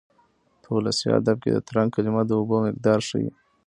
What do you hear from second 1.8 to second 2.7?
کلمه د اوبو